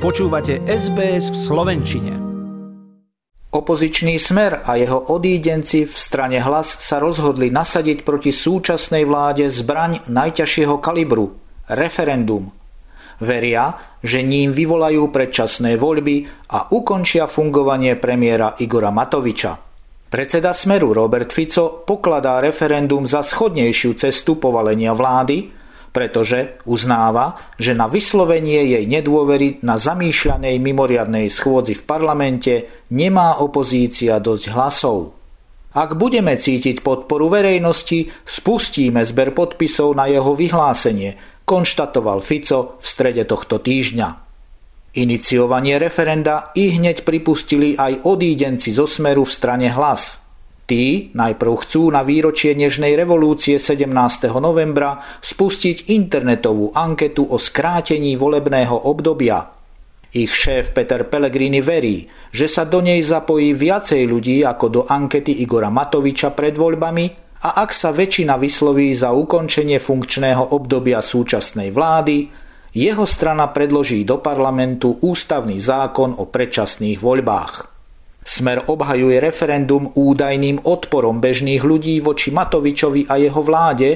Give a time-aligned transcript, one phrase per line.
[0.00, 2.12] Počúvate SBS v Slovenčine.
[3.52, 10.08] Opozičný smer a jeho odídenci v strane hlas sa rozhodli nasadiť proti súčasnej vláde zbraň
[10.08, 11.36] najťažšieho kalibru–
[11.76, 12.48] referendum.
[13.20, 19.52] Veria, že ním vyvolajú predčasné voľby a ukončia fungovanie premiéra Igora Matoviča.
[20.08, 25.36] Predseda Smeru Robert Fico pokladá referendum za schodnejšiu cestu povalenia vlády–
[25.90, 32.54] pretože uznáva, že na vyslovenie jej nedôvery na zamýšľanej mimoriadnej schôdzi v parlamente
[32.94, 35.18] nemá opozícia dosť hlasov.
[35.70, 43.22] Ak budeme cítiť podporu verejnosti, spustíme zber podpisov na jeho vyhlásenie, konštatoval Fico v strede
[43.26, 44.08] tohto týždňa.
[44.98, 50.18] Iniciovanie referenda i hneď pripustili aj odídenci zo smeru v strane hlas–
[50.70, 53.90] Tí najprv chcú na výročie Nežnej revolúcie 17.
[54.38, 59.50] novembra spustiť internetovú anketu o skrátení volebného obdobia.
[60.14, 65.42] Ich šéf Peter Pellegrini verí, že sa do nej zapojí viacej ľudí ako do ankety
[65.42, 72.30] Igora Matoviča pred voľbami a ak sa väčšina vysloví za ukončenie funkčného obdobia súčasnej vlády,
[72.78, 77.69] jeho strana predloží do parlamentu ústavný zákon o predčasných voľbách.
[78.20, 83.90] Smer obhajuje referendum údajným odporom bežných ľudí voči Matovičovi a jeho vláde,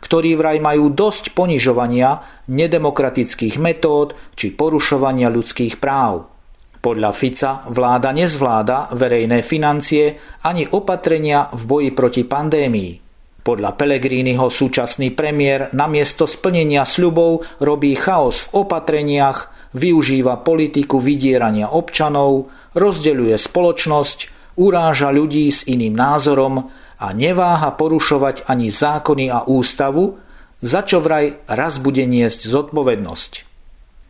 [0.00, 6.30] ktorí vraj majú dosť ponižovania, nedemokratických metód či porušovania ľudských práv.
[6.78, 10.14] Podľa Fica vláda nezvláda verejné financie
[10.46, 12.92] ani opatrenia v boji proti pandémii.
[13.42, 22.48] Podľa Pelegrínyho súčasný premiér namiesto splnenia sľubov robí chaos v opatreniach, využíva politiku vydierania občanov,
[22.72, 24.18] rozdeľuje spoločnosť,
[24.56, 30.16] uráža ľudí s iným názorom a neváha porušovať ani zákony a ústavu,
[30.64, 33.32] za čo vraj raz bude niesť zodpovednosť.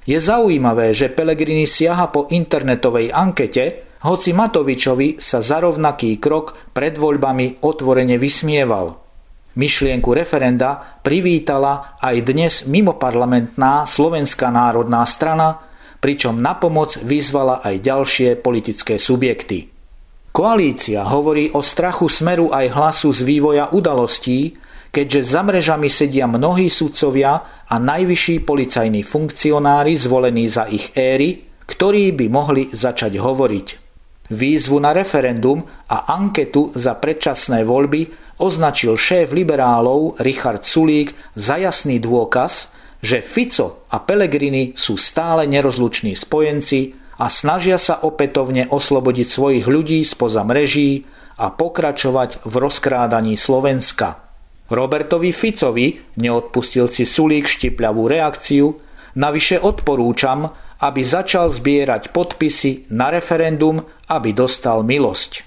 [0.06, 6.94] Je zaujímavé, že Pelegrini siaha po internetovej ankete, hoci Matovičovi sa za rovnaký krok pred
[6.94, 9.05] voľbami otvorene vysmieval.
[9.56, 15.64] Myšlienku referenda privítala aj dnes mimoparlamentná Slovenská národná strana,
[15.96, 19.72] pričom na pomoc vyzvala aj ďalšie politické subjekty.
[20.28, 24.52] Koalícia hovorí o strachu smeru aj hlasu z vývoja udalostí,
[24.92, 32.12] keďže za mrežami sedia mnohí sudcovia a najvyšší policajní funkcionári zvolení za ich éry, ktorí
[32.12, 33.85] by mohli začať hovoriť.
[34.26, 38.10] Výzvu na referendum a anketu za predčasné voľby
[38.42, 46.18] označil šéf liberálov Richard Sulík za jasný dôkaz, že Fico a Pellegrini sú stále nerozluční
[46.18, 51.06] spojenci a snažia sa opätovne oslobodiť svojich ľudí spoza mreží
[51.38, 54.26] a pokračovať v rozkrádaní Slovenska.
[54.66, 58.74] Robertovi Ficovi neodpustil si Sulík štipľavú reakciu,
[59.14, 60.50] navyše odporúčam,
[60.80, 63.80] aby začal zbierať podpisy na referendum,
[64.12, 65.46] aby dostal milosť.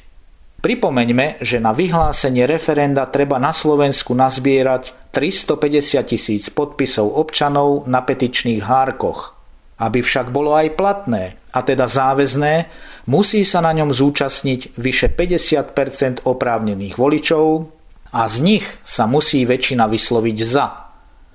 [0.59, 8.59] Pripomeňme, že na vyhlásenie referenda treba na Slovensku nazbierať 350 tisíc podpisov občanov na petičných
[8.59, 9.39] hárkoch.
[9.79, 12.67] Aby však bolo aj platné, a teda záväzné,
[13.07, 17.71] musí sa na ňom zúčastniť vyše 50% oprávnených voličov
[18.11, 20.88] a z nich sa musí väčšina vysloviť za.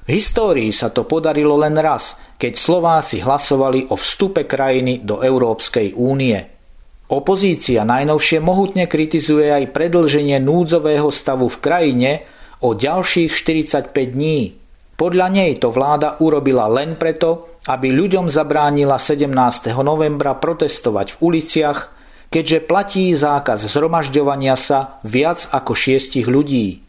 [0.04, 5.96] V histórii sa to podarilo len raz, keď Slováci hlasovali o vstupe krajiny do Európskej
[5.96, 6.38] únie–
[7.04, 12.10] Opozícia najnovšie mohutne kritizuje aj predlženie núdzového stavu v krajine
[12.64, 14.56] o ďalších 45 dní.
[14.96, 19.28] Podľa nej to vláda urobila len preto, aby ľuďom zabránila 17.
[19.84, 21.78] novembra protestovať v uliciach,
[22.32, 26.80] keďže platí zákaz zhromažďovania sa viac ako šiestich ľudí.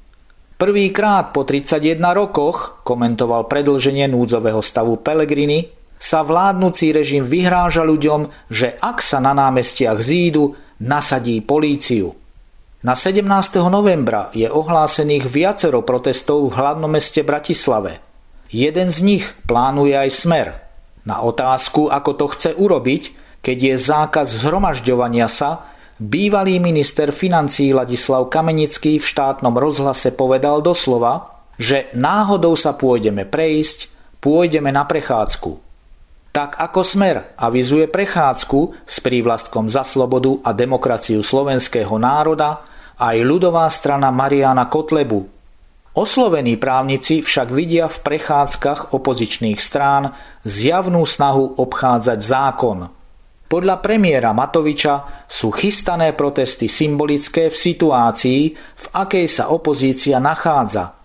[0.56, 5.68] Prvýkrát po 31 rokoch, komentoval predlženie núdzového stavu Pelegrini,
[6.00, 12.16] sa vládnúci režim vyhráža ľuďom, že ak sa na námestiach zídu, nasadí políciu.
[12.88, 13.28] Na 17.
[13.68, 18.00] novembra je ohlásených viacero protestov v hlavnom meste Bratislave.
[18.48, 20.48] Jeden z nich plánuje aj smer.
[21.04, 23.04] Na otázku, ako to chce urobiť,
[23.44, 31.44] keď je zákaz zhromažďovania sa, bývalý minister financí Ladislav Kamenický v štátnom rozhlase povedal doslova,
[31.56, 33.88] že náhodou sa pôjdeme prejsť,
[34.20, 35.64] pôjdeme na prechádzku.
[36.36, 42.60] Tak ako Smer avizuje prechádzku s prívlastkom za slobodu a demokraciu slovenského národa,
[43.00, 45.32] aj ľudová strana Mariana Kotlebu.
[45.96, 50.12] Oslovení právnici však vidia v prechádzkach opozičných strán
[50.44, 52.92] zjavnú snahu obchádzať zákon.
[53.46, 60.98] Podľa premiéra Matoviča sú chystané protesty symbolické v situácii, v akej sa opozícia nachádza.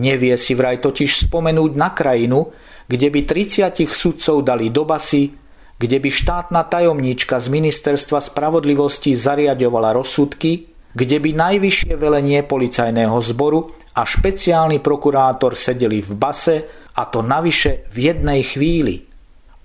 [0.00, 2.50] Nevie si vraj totiž spomenúť na krajinu,
[2.88, 5.28] kde by 30 sudcov dali do basy,
[5.76, 13.68] kde by štátna tajomníčka z Ministerstva spravodlivosti zariadovala rozsudky, kde by najvyššie velenie policajného zboru
[13.98, 16.56] a špeciálny prokurátor sedeli v base
[16.96, 19.02] a to navyše v jednej chvíli.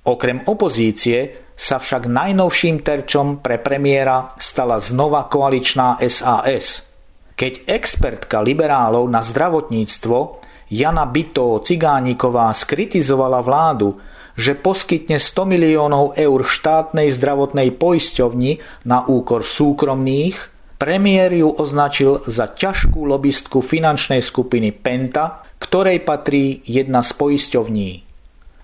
[0.10, 6.88] Okrem opozície sa však najnovším terčom pre premiéra stala znova koaličná SAS.
[7.36, 10.40] Keď expertka liberálov na zdravotníctvo
[10.72, 14.00] Jana Bito Cigániková skritizovala vládu,
[14.40, 22.56] že poskytne 100 miliónov eur štátnej zdravotnej poisťovni na úkor súkromných, Premiér ju označil za
[22.56, 28.09] ťažkú lobistku finančnej skupiny Penta, ktorej patrí jedna z poisťovní.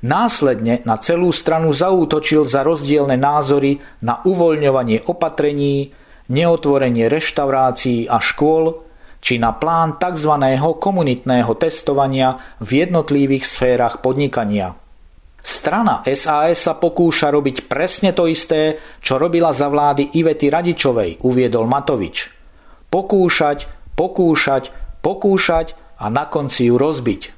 [0.05, 5.97] Následne na celú stranu zaútočil za rozdielne názory na uvoľňovanie opatrení,
[6.29, 8.85] neotvorenie reštaurácií a škôl,
[9.17, 10.29] či na plán tzv.
[10.77, 14.77] komunitného testovania v jednotlivých sférach podnikania.
[15.41, 21.65] Strana SAS sa pokúša robiť presne to isté, čo robila za vlády Ivety Radičovej, uviedol
[21.65, 22.29] Matovič.
[22.93, 23.65] Pokúšať,
[23.97, 24.69] pokúšať,
[25.01, 27.34] pokúšať a na konci ju rozbiť.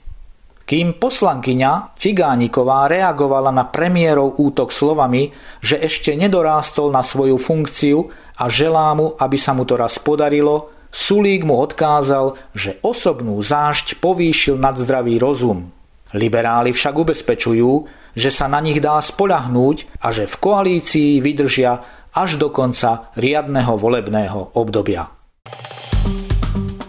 [0.67, 5.31] Kým poslankyňa Cigániková reagovala na premiérov útok slovami,
[5.63, 10.75] že ešte nedorástol na svoju funkciu a želá mu, aby sa mu to raz podarilo,
[10.91, 15.71] Sulík mu odkázal, že osobnú zášť povýšil nad zdravý rozum.
[16.11, 21.79] Liberáli však ubezpečujú, že sa na nich dá spoľahnúť a že v koalícii vydržia
[22.11, 25.07] až do konca riadneho volebného obdobia.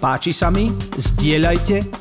[0.02, 0.66] Páči sa mi?
[0.98, 1.97] Zdieľajte,